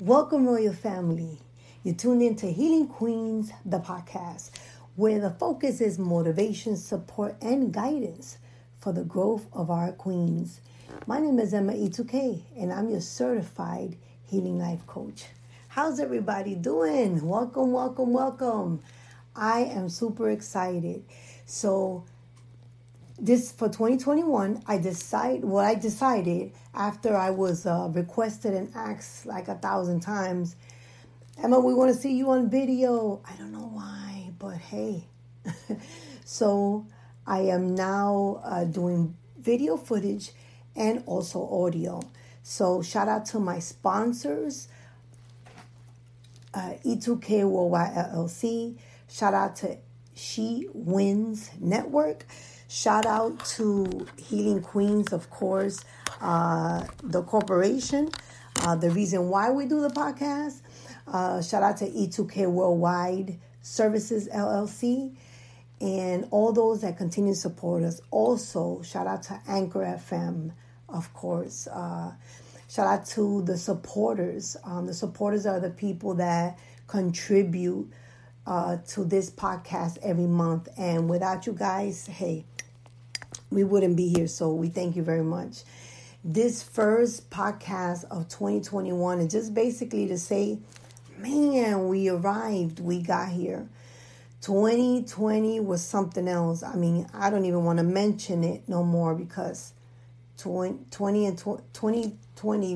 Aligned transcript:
Welcome, 0.00 0.46
Royal 0.46 0.72
Family. 0.72 1.36
You 1.84 1.92
tuned 1.92 2.22
in 2.22 2.34
to 2.36 2.50
Healing 2.50 2.88
Queens, 2.88 3.52
the 3.66 3.80
podcast, 3.80 4.50
where 4.96 5.20
the 5.20 5.28
focus 5.28 5.82
is 5.82 5.98
motivation, 5.98 6.78
support, 6.78 7.36
and 7.42 7.70
guidance 7.70 8.38
for 8.78 8.94
the 8.94 9.04
growth 9.04 9.46
of 9.52 9.70
our 9.70 9.92
queens. 9.92 10.62
My 11.06 11.20
name 11.20 11.38
is 11.38 11.52
Emma 11.52 11.74
E2K, 11.74 12.40
and 12.56 12.72
I'm 12.72 12.88
your 12.88 13.02
certified 13.02 13.98
healing 14.24 14.58
life 14.58 14.86
coach. 14.86 15.26
How's 15.68 16.00
everybody 16.00 16.54
doing? 16.54 17.20
Welcome, 17.28 17.72
welcome, 17.72 18.14
welcome. 18.14 18.80
I 19.36 19.64
am 19.64 19.90
super 19.90 20.30
excited. 20.30 21.04
So, 21.44 22.04
this 23.20 23.52
for 23.52 23.68
2021 23.68 24.62
i 24.66 24.78
decide 24.78 25.44
what 25.44 25.64
i 25.64 25.74
decided 25.74 26.52
after 26.74 27.16
i 27.16 27.30
was 27.30 27.66
uh, 27.66 27.88
requested 27.92 28.54
and 28.54 28.72
asked 28.74 29.26
like 29.26 29.48
a 29.48 29.54
thousand 29.56 30.00
times 30.00 30.56
emma 31.42 31.58
we 31.60 31.74
want 31.74 31.94
to 31.94 31.98
see 31.98 32.12
you 32.14 32.30
on 32.30 32.50
video. 32.50 33.20
I 33.24 33.34
don't 33.36 33.52
know 33.52 33.70
why 33.72 34.30
but 34.38 34.56
hey. 34.56 35.04
So 36.24 36.86
i 37.26 37.40
am 37.40 37.74
now 37.74 38.40
uh, 38.44 38.64
doing 38.64 39.16
video 39.38 39.76
footage 39.76 40.32
and 40.76 41.02
also 41.06 41.48
audio. 41.64 42.00
So 42.42 42.82
shout 42.82 43.08
out 43.08 43.26
to 43.26 43.40
my 43.40 43.58
sponsors 43.58 44.68
uh, 46.54 46.74
e2k 46.84 47.48
worldwide 47.48 47.94
llc 47.94 48.76
shout 49.08 49.34
out 49.34 49.56
to 49.56 49.76
she 50.20 50.68
wins 50.74 51.50
network 51.58 52.26
Shout 52.70 53.04
out 53.04 53.44
to 53.56 54.06
Healing 54.16 54.62
Queens, 54.62 55.12
of 55.12 55.28
course, 55.28 55.84
uh, 56.20 56.86
the 57.02 57.20
corporation, 57.24 58.10
uh, 58.62 58.76
the 58.76 58.90
reason 58.90 59.28
why 59.28 59.50
we 59.50 59.66
do 59.66 59.80
the 59.80 59.88
podcast. 59.88 60.60
Uh, 61.08 61.42
shout 61.42 61.64
out 61.64 61.78
to 61.78 61.86
E2K 61.86 62.48
Worldwide 62.48 63.40
Services 63.60 64.28
LLC 64.28 65.16
and 65.80 66.28
all 66.30 66.52
those 66.52 66.82
that 66.82 66.96
continue 66.96 67.32
to 67.32 67.40
support 67.40 67.82
us. 67.82 68.00
Also, 68.12 68.82
shout 68.82 69.08
out 69.08 69.24
to 69.24 69.40
Anchor 69.48 69.80
FM, 69.80 70.52
of 70.88 71.12
course. 71.12 71.66
Uh, 71.66 72.12
shout 72.68 72.86
out 72.86 73.04
to 73.06 73.42
the 73.42 73.58
supporters. 73.58 74.56
Um, 74.62 74.86
the 74.86 74.94
supporters 74.94 75.44
are 75.44 75.58
the 75.58 75.70
people 75.70 76.14
that 76.14 76.56
contribute 76.86 77.90
uh, 78.50 78.78
to 78.88 79.04
this 79.04 79.30
podcast 79.30 79.96
every 80.02 80.26
month. 80.26 80.68
And 80.76 81.08
without 81.08 81.46
you 81.46 81.52
guys, 81.52 82.08
hey, 82.08 82.44
we 83.48 83.62
wouldn't 83.62 83.96
be 83.96 84.08
here. 84.08 84.26
So 84.26 84.52
we 84.52 84.68
thank 84.68 84.96
you 84.96 85.04
very 85.04 85.22
much. 85.22 85.62
This 86.24 86.60
first 86.60 87.30
podcast 87.30 88.04
of 88.10 88.28
2021 88.28 89.20
is 89.20 89.32
just 89.32 89.54
basically 89.54 90.08
to 90.08 90.18
say, 90.18 90.58
man, 91.16 91.86
we 91.86 92.08
arrived, 92.08 92.80
we 92.80 93.00
got 93.00 93.28
here. 93.28 93.68
2020 94.40 95.60
was 95.60 95.84
something 95.84 96.26
else. 96.26 96.64
I 96.64 96.74
mean, 96.74 97.06
I 97.14 97.30
don't 97.30 97.44
even 97.44 97.64
want 97.64 97.78
to 97.78 97.84
mention 97.84 98.42
it 98.42 98.68
no 98.68 98.82
more 98.82 99.14
because 99.14 99.74
20, 100.38 100.86
20 100.90 101.26
and 101.26 101.38
2020, 101.38 102.68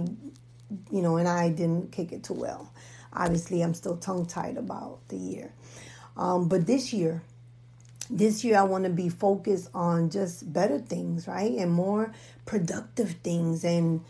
you 0.93 1.03
know, 1.03 1.17
and 1.17 1.27
I 1.27 1.49
didn't 1.49 1.91
kick 1.91 2.13
it 2.13 2.23
too 2.23 2.35
well. 2.35 2.71
Obviously, 3.15 3.63
I'm 3.63 3.75
still 3.75 3.97
tongue 3.97 4.27
tied 4.27 4.57
about 4.57 5.01
the 5.09 5.17
year. 5.17 5.53
Um, 6.17 6.49
but 6.49 6.67
this 6.67 6.93
year, 6.93 7.23
this 8.11 8.45
year 8.45 8.59
I 8.59 8.63
want 8.63 8.85
to 8.85 8.91
be 8.91 9.09
focused 9.09 9.71
on 9.75 10.11
just 10.11 10.53
better 10.53 10.79
things, 10.79 11.27
right? 11.27 11.53
And 11.53 11.73
more 11.73 12.13
productive 12.45 13.13
things 13.23 13.65
and 13.65 14.05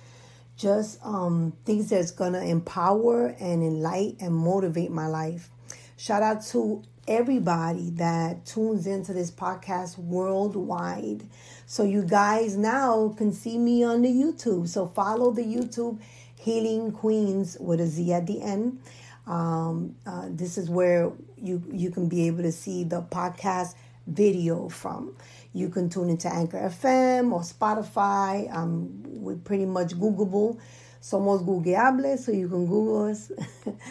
just 0.56 1.04
um, 1.04 1.52
things 1.64 1.90
that's 1.90 2.10
going 2.10 2.32
to 2.32 2.42
empower 2.42 3.28
and 3.40 3.62
enlighten 3.62 4.16
and 4.20 4.34
motivate 4.34 4.90
my 4.90 5.06
life. 5.06 5.50
Shout 5.96 6.22
out 6.22 6.44
to 6.46 6.82
everybody 7.06 7.90
that 7.90 8.46
tunes 8.46 8.86
into 8.86 9.12
this 9.12 9.30
podcast 9.30 9.98
worldwide. 9.98 11.22
So 11.66 11.82
you 11.82 12.02
guys 12.02 12.56
now 12.56 13.14
can 13.16 13.32
see 13.32 13.58
me 13.58 13.84
on 13.84 14.02
the 14.02 14.08
YouTube. 14.08 14.68
So 14.68 14.86
follow 14.86 15.30
the 15.30 15.42
YouTube 15.42 16.00
Healing 16.36 16.92
Queens 16.92 17.56
with 17.60 17.80
a 17.80 17.86
Z 17.86 18.12
at 18.12 18.26
the 18.26 18.42
end. 18.42 18.80
Um, 19.26 19.96
uh, 20.06 20.26
this 20.28 20.58
is 20.58 20.68
where 20.68 21.12
you 21.36 21.62
you 21.72 21.90
can 21.90 22.08
be 22.08 22.26
able 22.26 22.42
to 22.42 22.52
see 22.52 22.84
the 22.84 23.02
podcast 23.02 23.74
video 24.06 24.68
from. 24.68 25.16
You 25.52 25.68
can 25.68 25.88
tune 25.88 26.10
into 26.10 26.28
Anchor 26.28 26.58
FM 26.58 27.32
or 27.32 27.40
Spotify. 27.40 28.52
Um, 28.54 29.02
we're 29.06 29.36
pretty 29.36 29.64
much 29.64 29.94
Googleable. 29.94 30.58
Somos 31.00 31.44
Googleable, 31.44 32.18
so 32.18 32.32
you 32.32 32.48
can 32.48 32.66
Google 32.66 33.06
us. 33.06 33.30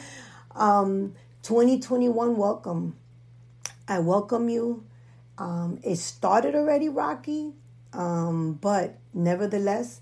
um, 0.55 1.13
2021, 1.43 2.35
welcome. 2.37 2.95
I 3.87 3.99
welcome 3.99 4.47
you. 4.47 4.85
Um, 5.37 5.79
it 5.83 5.97
started 5.97 6.55
already 6.55 6.89
rocky, 6.89 7.53
um, 7.91 8.53
but 8.53 8.97
nevertheless, 9.13 9.99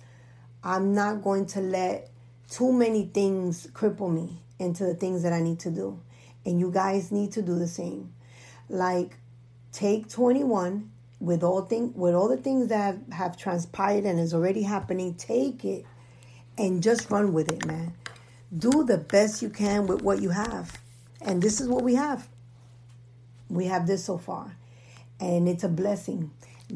I'm 0.64 0.94
not 0.94 1.24
going 1.24 1.48
to 1.48 1.62
let 1.62 2.10
too 2.50 2.72
many 2.72 3.06
things 3.06 3.68
cripple 3.74 4.14
me 4.14 4.42
into 4.60 4.84
the 4.84 4.94
things 4.94 5.24
that 5.24 5.34
I 5.34 5.42
need 5.42 5.60
to 5.62 5.72
do. 5.72 6.00
And 6.46 6.60
you 6.60 6.72
guys 6.72 7.12
need 7.12 7.32
to 7.34 7.42
do 7.42 7.58
the 7.58 7.68
same. 7.68 8.14
Like, 8.70 9.18
take 9.72 10.10
21 10.10 10.92
with 11.20 11.44
all 11.44 11.62
thing 11.62 11.94
with 11.96 12.14
all 12.14 12.28
the 12.28 12.38
things 12.38 12.68
that 12.68 12.78
have, 12.78 13.14
have 13.14 13.38
transpired 13.38 14.06
and 14.06 14.20
is 14.20 14.34
already 14.34 14.64
happening 14.64 15.14
take 15.14 15.64
it 15.64 15.86
and 16.58 16.82
just 16.82 17.12
run 17.12 17.32
with 17.32 17.50
it 17.52 17.64
man 17.68 17.94
do 18.58 18.84
the 18.84 18.98
best 18.98 19.40
you 19.42 19.50
can 19.50 19.86
with 19.86 20.02
what 20.02 20.20
you 20.20 20.30
have 20.32 20.80
and 21.22 21.42
this 21.42 21.62
is 21.62 21.68
what 21.68 21.84
we 21.84 21.94
have 21.94 22.28
we 23.52 23.66
have 23.66 23.88
this 23.88 24.04
so 24.06 24.18
far. 24.18 24.56
And 25.20 25.48
it's 25.48 25.64
a 25.64 25.70
blessing. 25.70 26.32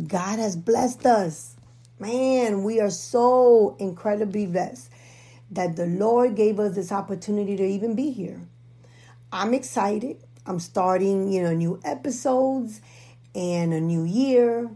God 0.08 0.40
has 0.40 0.56
blessed 0.56 1.06
us. 1.06 1.56
Man 1.98 2.64
we 2.64 2.82
are 2.82 2.90
so 2.90 3.78
incredibly 3.80 4.46
blessed 4.46 4.92
that 5.50 5.78
the 5.78 5.86
lord 5.86 6.36
gave 6.36 6.60
us 6.60 6.76
this 6.76 6.92
opportunity 6.92 7.56
to 7.56 7.64
even 7.64 7.96
be 7.96 8.12
here. 8.12 8.42
I'm 9.32 9.54
excited. 9.54 10.18
I'm 10.46 10.60
starting, 10.60 11.32
you 11.32 11.42
know, 11.42 11.54
new 11.54 11.80
episodes 11.84 12.82
and 13.34 13.74
a 13.74 13.80
new 13.80 14.04
year 14.04 14.70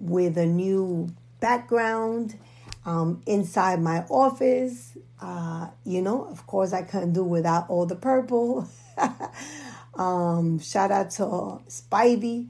with 0.00 0.36
a 0.36 0.46
new 0.46 1.14
background 1.40 2.38
um, 2.84 3.22
inside 3.26 3.80
my 3.80 4.04
office. 4.10 4.96
Uh, 5.20 5.68
you 5.84 6.02
know, 6.02 6.24
of 6.24 6.46
course, 6.46 6.72
I 6.72 6.82
couldn't 6.82 7.12
do 7.12 7.24
without 7.24 7.70
all 7.70 7.86
the 7.86 7.96
purple. 7.96 8.68
um, 9.96 10.58
shout 10.58 10.90
out 10.90 11.10
to 11.12 11.24
Spivey, 11.68 12.48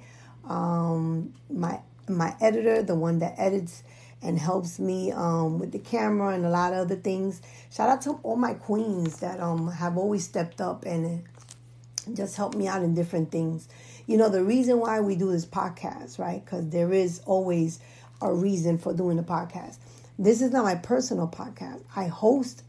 um, 0.49 1.33
my 1.51 1.81
my 2.09 2.35
editor, 2.41 2.83
the 2.83 2.95
one 2.95 3.19
that 3.21 3.35
edits 3.39 3.83
and 4.25 4.39
helps 4.39 4.79
me 4.79 5.13
um, 5.13 5.59
with 5.59 5.71
the 5.71 5.79
camera 5.79 6.35
and 6.35 6.45
a 6.47 6.49
lot 6.49 6.73
of 6.73 6.81
other 6.81 6.97
things. 6.97 7.43
Shout 7.71 7.91
out 7.91 8.03
to 8.03 8.13
all 8.23 8.37
my 8.37 8.55
queens 8.55 9.19
that 9.21 9.39
um, 9.39 9.71
have 9.71 9.99
always 9.99 10.25
stepped 10.25 10.61
up 10.61 10.85
and 10.87 11.23
just 12.15 12.37
helped 12.37 12.57
me 12.57 12.67
out 12.67 12.83
in 12.83 12.95
different 12.95 13.31
things. 13.31 13.69
You 14.07 14.17
know, 14.17 14.31
the 14.31 14.43
reason 14.43 14.81
why 14.81 15.01
we 15.01 15.15
do 15.15 15.31
this 15.31 15.45
podcast, 15.47 16.19
right? 16.19 16.43
Because 16.45 16.69
there 16.71 16.93
is 16.93 17.21
always 17.27 17.81
a 18.21 18.33
reason 18.33 18.79
for 18.79 18.95
doing 18.95 19.19
the 19.19 19.23
podcast. 19.23 19.77
This 20.19 20.41
is 20.41 20.53
not 20.53 20.65
my 20.65 20.77
personal 20.77 21.29
podcast. 21.29 21.83
I 21.95 22.07
host 22.07 22.63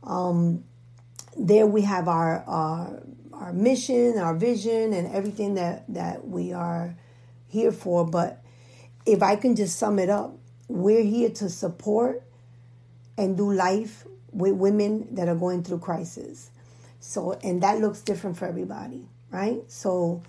Um, 0.07 0.63
there 1.37 1.67
we 1.67 1.83
have 1.83 2.07
our, 2.07 2.43
our 2.47 3.03
our 3.33 3.53
mission, 3.53 4.17
our 4.17 4.33
vision, 4.33 4.93
and 4.93 5.13
everything 5.13 5.53
that 5.55 5.83
that 5.89 6.27
we 6.27 6.53
are 6.53 6.95
here 7.47 7.71
for. 7.71 8.05
But 8.05 8.43
if 9.05 9.21
I 9.21 9.35
can 9.35 9.55
just 9.55 9.77
sum 9.77 9.99
it 9.99 10.09
up, 10.09 10.35
we're 10.67 11.03
here 11.03 11.29
to 11.29 11.49
support 11.49 12.23
and 13.17 13.37
do 13.37 13.51
life 13.51 14.05
with 14.31 14.53
women 14.53 15.07
that 15.15 15.27
are 15.27 15.35
going 15.35 15.63
through 15.63 15.79
crisis. 15.79 16.49
So, 16.99 17.33
and 17.43 17.61
that 17.61 17.79
looks 17.79 18.01
different 18.01 18.37
for 18.37 18.45
everybody, 18.45 19.05
right? 19.31 19.61
So, 19.67 20.23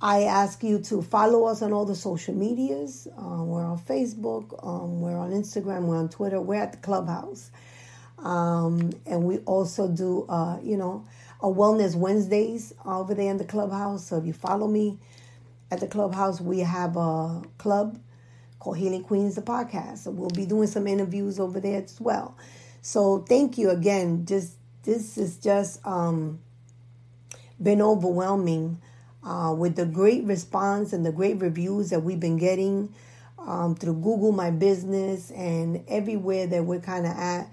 I 0.00 0.24
ask 0.24 0.62
you 0.62 0.78
to 0.82 1.02
follow 1.02 1.46
us 1.46 1.60
on 1.60 1.72
all 1.72 1.84
the 1.84 1.96
social 1.96 2.34
medias. 2.34 3.08
Um, 3.16 3.48
we're 3.48 3.64
on 3.64 3.78
Facebook, 3.78 4.64
um, 4.64 5.00
we're 5.00 5.16
on 5.16 5.32
Instagram, 5.32 5.86
we're 5.86 5.96
on 5.96 6.08
Twitter, 6.08 6.40
we're 6.40 6.62
at 6.62 6.72
the 6.72 6.78
clubhouse. 6.78 7.50
Um, 8.22 8.92
and 9.06 9.24
we 9.24 9.38
also 9.38 9.88
do, 9.88 10.26
uh, 10.28 10.58
you 10.62 10.76
know, 10.76 11.04
a 11.40 11.46
Wellness 11.46 11.94
Wednesdays 11.94 12.72
over 12.84 13.14
there 13.14 13.30
in 13.30 13.38
the 13.38 13.44
clubhouse. 13.44 14.06
So 14.06 14.18
if 14.18 14.26
you 14.26 14.32
follow 14.32 14.66
me 14.66 14.98
at 15.70 15.80
the 15.80 15.86
clubhouse, 15.86 16.40
we 16.40 16.60
have 16.60 16.96
a 16.96 17.42
club 17.58 17.98
called 18.58 18.78
Healing 18.78 19.04
Queens, 19.04 19.36
the 19.36 19.42
podcast. 19.42 19.98
So 19.98 20.10
we'll 20.10 20.30
be 20.30 20.46
doing 20.46 20.66
some 20.66 20.86
interviews 20.86 21.38
over 21.38 21.60
there 21.60 21.82
as 21.82 22.00
well. 22.00 22.36
So 22.82 23.24
thank 23.28 23.58
you 23.58 23.70
again. 23.70 24.26
Just 24.26 24.54
this 24.82 25.18
is 25.18 25.38
just 25.38 25.84
um, 25.86 26.40
been 27.62 27.82
overwhelming 27.82 28.80
uh, 29.22 29.54
with 29.56 29.76
the 29.76 29.84
great 29.84 30.24
response 30.24 30.92
and 30.92 31.04
the 31.04 31.12
great 31.12 31.40
reviews 31.40 31.90
that 31.90 32.00
we've 32.00 32.20
been 32.20 32.38
getting 32.38 32.92
um, 33.38 33.74
through 33.74 33.94
Google 33.94 34.32
My 34.32 34.50
Business 34.50 35.30
and 35.30 35.84
everywhere 35.88 36.46
that 36.46 36.64
we're 36.64 36.80
kind 36.80 37.06
of 37.06 37.12
at. 37.12 37.48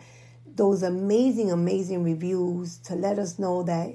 Those 0.56 0.84
amazing, 0.84 1.52
amazing 1.52 2.04
reviews 2.04 2.78
to 2.80 2.96
let 2.96 3.19
us 3.19 3.40
know 3.40 3.63
that 3.63 3.94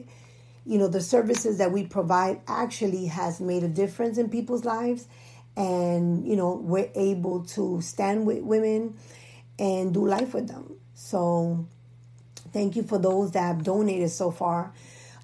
you 0.66 0.78
know 0.78 0.88
the 0.88 1.00
services 1.00 1.58
that 1.58 1.72
we 1.72 1.86
provide 1.86 2.40
actually 2.46 3.06
has 3.06 3.40
made 3.40 3.62
a 3.64 3.68
difference 3.68 4.18
in 4.18 4.28
people's 4.28 4.64
lives 4.64 5.08
and 5.56 6.26
you 6.26 6.36
know 6.36 6.54
we're 6.56 6.90
able 6.94 7.44
to 7.44 7.80
stand 7.80 8.26
with 8.26 8.42
women 8.42 8.94
and 9.58 9.94
do 9.94 10.06
life 10.06 10.34
with 10.34 10.48
them. 10.48 10.76
So 10.94 11.66
thank 12.52 12.76
you 12.76 12.82
for 12.82 12.98
those 12.98 13.32
that 13.32 13.42
have 13.42 13.64
donated 13.64 14.10
so 14.10 14.30
far. 14.30 14.72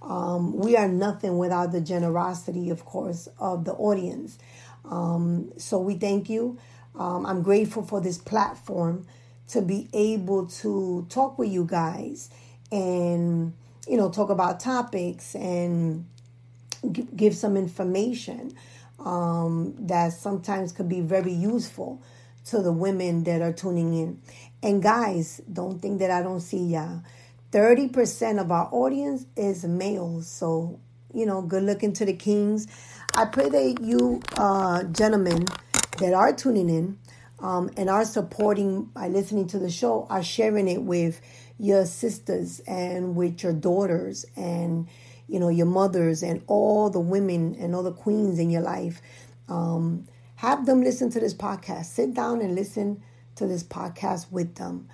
Um, 0.02 0.56
we 0.56 0.76
are 0.76 0.88
nothing 0.88 1.38
without 1.38 1.72
the 1.72 1.80
generosity 1.80 2.70
of 2.70 2.84
course 2.84 3.28
of 3.38 3.64
the 3.64 3.72
audience. 3.72 4.38
Um, 4.84 5.52
so 5.58 5.78
we 5.80 5.94
thank 5.96 6.30
you. 6.30 6.58
Um, 6.98 7.26
i'm 7.26 7.42
grateful 7.42 7.82
for 7.82 8.00
this 8.00 8.16
platform 8.18 9.06
to 9.48 9.62
be 9.62 9.88
able 9.92 10.46
to 10.46 11.06
talk 11.10 11.38
with 11.38 11.50
you 11.50 11.64
guys 11.64 12.30
and 12.72 13.52
you 13.88 13.96
know 13.96 14.10
talk 14.10 14.30
about 14.30 14.60
topics 14.60 15.34
and 15.36 16.04
g- 16.92 17.08
give 17.16 17.34
some 17.34 17.56
information 17.56 18.54
um, 19.00 19.74
that 19.78 20.12
sometimes 20.12 20.72
could 20.72 20.88
be 20.88 21.00
very 21.00 21.32
useful 21.32 22.02
to 22.46 22.62
the 22.62 22.72
women 22.72 23.24
that 23.24 23.42
are 23.42 23.52
tuning 23.52 23.94
in. 23.94 24.20
And 24.62 24.82
guys, 24.82 25.40
don't 25.52 25.80
think 25.80 25.98
that 26.00 26.10
I 26.10 26.22
don't 26.22 26.40
see 26.40 26.58
y'all. 26.58 27.02
30% 27.52 28.40
of 28.40 28.50
our 28.52 28.68
audience 28.72 29.26
is 29.36 29.64
males. 29.64 30.26
So, 30.28 30.80
you 31.14 31.26
know, 31.26 31.42
good 31.42 31.62
looking 31.64 31.92
to 31.94 32.04
the 32.04 32.12
kings. 32.14 32.66
I 33.14 33.26
pray 33.26 33.48
that 33.48 33.80
you, 33.82 34.22
uh, 34.36 34.84
gentlemen 34.84 35.46
that 35.98 36.14
are 36.14 36.32
tuning 36.32 36.68
in 36.70 36.98
um, 37.40 37.70
and 37.76 37.90
are 37.90 38.04
supporting 38.04 38.84
by 38.84 39.08
listening 39.08 39.46
to 39.48 39.58
the 39.58 39.70
show, 39.70 40.06
are 40.08 40.22
sharing 40.22 40.68
it 40.68 40.82
with 40.82 41.20
your 41.58 41.86
sisters 41.86 42.60
and 42.60 43.16
with 43.16 43.42
your 43.42 43.52
daughters 43.52 44.26
and 44.36 44.88
you 45.28 45.40
know, 45.40 45.48
your 45.48 45.66
mothers 45.66 46.22
and 46.22 46.42
all 46.46 46.90
the 46.90 47.00
women 47.00 47.56
and 47.58 47.74
all 47.74 47.82
the 47.82 47.92
queens 47.92 48.38
in 48.38 48.50
your 48.50 48.62
life. 48.62 49.00
Um, 49.48 50.06
have 50.36 50.66
them 50.66 50.82
listen 50.82 51.10
to 51.10 51.20
this 51.20 51.34
podcast. 51.34 51.86
Sit 51.86 52.14
down 52.14 52.40
and 52.40 52.54
listen 52.54 53.02
to 53.36 53.46
this 53.46 53.62
podcast 53.62 54.30
with 54.30 54.54
them. 54.56 54.88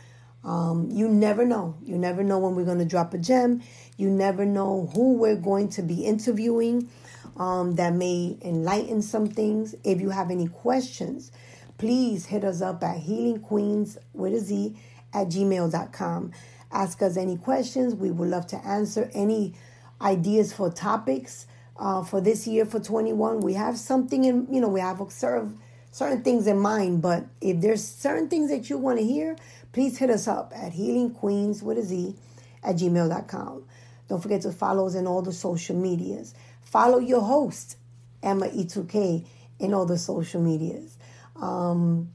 Um, 0.44 0.88
you 0.90 1.08
never 1.08 1.44
know. 1.44 1.76
You 1.82 1.98
never 1.98 2.22
know 2.22 2.38
when 2.38 2.54
we're 2.54 2.64
going 2.64 2.78
to 2.78 2.84
drop 2.84 3.14
a 3.14 3.18
gem. 3.18 3.62
You 3.96 4.10
never 4.10 4.44
know 4.44 4.90
who 4.94 5.14
we're 5.14 5.36
going 5.36 5.68
to 5.70 5.82
be 5.82 6.04
interviewing 6.04 6.88
um, 7.36 7.76
that 7.76 7.92
may 7.92 8.38
enlighten 8.42 9.02
some 9.02 9.26
things. 9.26 9.74
If 9.84 10.00
you 10.00 10.10
have 10.10 10.30
any 10.30 10.48
questions, 10.48 11.30
please 11.78 12.26
hit 12.26 12.44
us 12.44 12.60
up 12.60 12.82
at 12.82 13.02
healingqueens 13.02 13.98
with 14.12 14.34
a 14.34 14.40
Z 14.40 14.76
at 15.12 15.28
gmail.com. 15.28 16.32
Ask 16.70 17.02
us 17.02 17.16
any 17.16 17.36
questions. 17.36 17.94
We 17.94 18.10
would 18.10 18.28
love 18.28 18.46
to 18.48 18.56
answer 18.66 19.10
any 19.14 19.54
ideas 20.00 20.52
for 20.52 20.70
topics 20.70 21.46
uh, 21.76 22.02
for 22.02 22.20
this 22.20 22.46
year 22.46 22.64
for 22.64 22.80
21. 22.80 23.40
We 23.40 23.54
have 23.54 23.78
something 23.78 24.24
in, 24.24 24.46
you 24.52 24.60
know, 24.60 24.68
we 24.68 24.80
have 24.80 25.00
certain, 25.10 25.58
certain 25.90 26.22
things 26.22 26.46
in 26.46 26.58
mind, 26.58 27.02
but 27.02 27.26
if 27.40 27.60
there's 27.60 27.86
certain 27.86 28.28
things 28.28 28.50
that 28.50 28.70
you 28.70 28.78
want 28.78 28.98
to 28.98 29.04
hear, 29.04 29.36
please 29.72 29.98
hit 29.98 30.10
us 30.10 30.28
up 30.28 30.52
at 30.54 30.72
healingqueens 30.72 31.62
with 31.62 31.78
a 31.78 31.82
Z 31.82 32.14
at 32.62 32.76
gmail.com. 32.76 33.64
Don't 34.08 34.20
forget 34.20 34.42
to 34.42 34.52
follow 34.52 34.86
us 34.86 34.94
in 34.94 35.06
all 35.06 35.22
the 35.22 35.32
social 35.32 35.76
medias. 35.76 36.34
Follow 36.62 36.98
your 36.98 37.22
host, 37.22 37.76
Emma 38.22 38.48
E2K, 38.48 39.24
in 39.58 39.74
all 39.74 39.86
the 39.86 39.98
social 39.98 40.40
medias. 40.40 40.96
Um, 41.42 42.10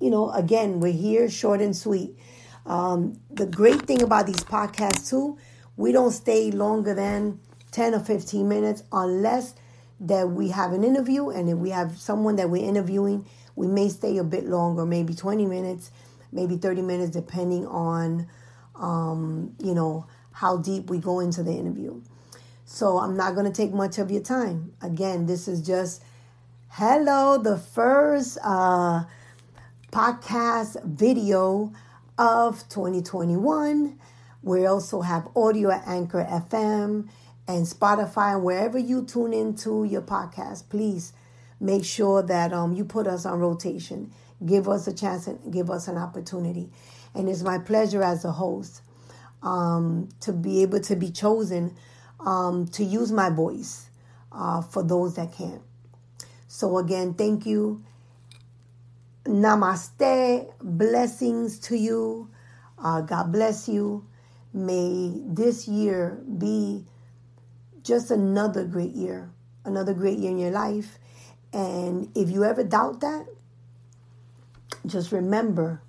you 0.00 0.10
know, 0.10 0.30
again, 0.32 0.80
we're 0.80 0.92
here 0.92 1.30
short 1.30 1.60
and 1.60 1.74
sweet. 1.74 2.18
Um, 2.66 3.20
the 3.30 3.46
great 3.46 3.82
thing 3.82 4.02
about 4.02 4.26
these 4.26 4.42
podcasts, 4.44 5.08
too, 5.08 5.38
we 5.76 5.92
don't 5.92 6.10
stay 6.10 6.50
longer 6.50 6.94
than 6.94 7.40
10 7.72 7.94
or 7.94 8.00
15 8.00 8.48
minutes 8.48 8.84
unless 8.92 9.54
that 10.00 10.28
we 10.30 10.50
have 10.50 10.72
an 10.72 10.84
interview 10.84 11.30
and 11.30 11.48
if 11.48 11.56
we 11.56 11.70
have 11.70 11.98
someone 11.98 12.36
that 12.36 12.50
we're 12.50 12.64
interviewing 12.64 13.26
we 13.56 13.66
may 13.66 13.88
stay 13.88 14.16
a 14.18 14.24
bit 14.24 14.44
longer 14.44 14.84
maybe 14.84 15.14
20 15.14 15.46
minutes 15.46 15.90
maybe 16.32 16.56
30 16.56 16.82
minutes 16.82 17.10
depending 17.10 17.66
on 17.66 18.28
um, 18.76 19.54
you 19.58 19.74
know 19.74 20.06
how 20.32 20.56
deep 20.56 20.90
we 20.90 20.98
go 20.98 21.20
into 21.20 21.42
the 21.42 21.52
interview 21.52 22.00
so 22.64 22.98
i'm 22.98 23.16
not 23.16 23.34
going 23.34 23.46
to 23.46 23.52
take 23.52 23.72
much 23.72 23.98
of 23.98 24.10
your 24.10 24.22
time 24.22 24.72
again 24.82 25.26
this 25.26 25.48
is 25.48 25.64
just 25.64 26.02
hello 26.76 27.38
the 27.38 27.56
first 27.56 28.36
uh, 28.42 29.04
podcast 29.92 30.84
video 30.84 31.72
of 32.18 32.68
2021 32.68 33.96
we 34.42 34.66
also 34.66 35.00
have 35.00 35.28
audio 35.36 35.70
at 35.70 35.86
Anchor 35.86 36.26
FM 36.28 37.08
and 37.46 37.64
Spotify, 37.64 38.34
and 38.34 38.42
wherever 38.42 38.76
you 38.76 39.04
tune 39.04 39.32
into 39.32 39.84
your 39.84 40.02
podcast, 40.02 40.68
please 40.68 41.12
make 41.60 41.84
sure 41.84 42.24
that 42.24 42.52
um, 42.52 42.72
you 42.74 42.84
put 42.84 43.06
us 43.06 43.24
on 43.24 43.38
rotation. 43.38 44.10
Give 44.44 44.68
us 44.68 44.88
a 44.88 44.92
chance 44.92 45.28
and 45.28 45.52
give 45.52 45.70
us 45.70 45.86
an 45.86 45.96
opportunity. 45.96 46.70
And 47.14 47.28
it's 47.28 47.44
my 47.44 47.58
pleasure 47.58 48.02
as 48.02 48.24
a 48.24 48.32
host 48.32 48.82
um, 49.44 50.08
to 50.22 50.32
be 50.32 50.62
able 50.62 50.80
to 50.80 50.96
be 50.96 51.12
chosen 51.12 51.76
um, 52.18 52.66
to 52.72 52.82
use 52.82 53.12
my 53.12 53.30
voice 53.30 53.86
uh, 54.32 54.60
for 54.60 54.82
those 54.82 55.14
that 55.14 55.32
can't. 55.32 55.62
So, 56.54 56.78
again, 56.78 57.14
thank 57.14 57.46
you. 57.46 57.82
Namaste. 59.24 60.52
Blessings 60.62 61.58
to 61.58 61.76
you. 61.76 62.30
Uh, 62.78 63.00
God 63.00 63.32
bless 63.32 63.68
you. 63.68 64.06
May 64.52 65.20
this 65.26 65.66
year 65.66 66.22
be 66.38 66.84
just 67.82 68.12
another 68.12 68.62
great 68.62 68.92
year, 68.92 69.32
another 69.64 69.92
great 69.94 70.20
year 70.20 70.30
in 70.30 70.38
your 70.38 70.52
life. 70.52 71.00
And 71.52 72.08
if 72.14 72.30
you 72.30 72.44
ever 72.44 72.62
doubt 72.62 73.00
that, 73.00 73.26
just 74.86 75.10
remember 75.10 75.82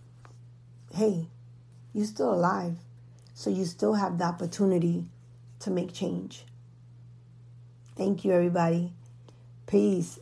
hey, 0.95 1.27
you're 1.93 2.07
still 2.07 2.33
alive. 2.33 2.77
So 3.35 3.51
you 3.51 3.65
still 3.65 3.93
have 3.93 4.17
the 4.17 4.23
opportunity 4.23 5.05
to 5.59 5.69
make 5.69 5.93
change. 5.93 6.43
Thank 7.95 8.25
you, 8.25 8.31
everybody. 8.31 8.93
Peace. 9.67 10.17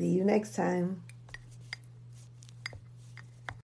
See 0.00 0.06
you 0.08 0.24
next 0.24 0.54
time. 0.54 1.02